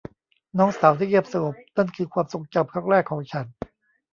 [0.57, 3.45] น้องสาวที่เงียบสงบนั่นคือความทรงจำครั้งแรกของฉัน